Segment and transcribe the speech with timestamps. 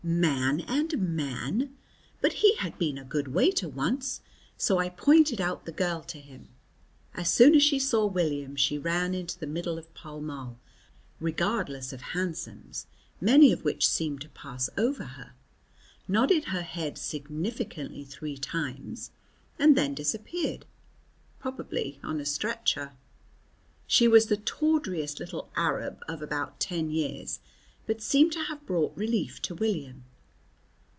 [0.03, 1.77] Man and man!
[2.21, 4.21] But he had been a good waiter once,
[4.57, 6.49] so I pointed out the girl to him.
[7.13, 10.57] As soon as she saw William she ran into the middle of Pall Mall,
[11.19, 12.87] regardless of hansoms
[13.21, 15.33] (many of which seemed to pass over her),
[16.07, 19.11] nodded her head significantly three times
[19.59, 20.65] and then disappeared
[21.39, 22.93] (probably on a stretcher).
[23.85, 27.39] She was the tawdriest little Arab of about ten years,
[27.87, 30.05] but seemed to have brought relief to William.